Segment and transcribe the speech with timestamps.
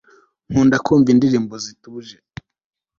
[0.49, 2.15] nkunda kumva indirimbo zituje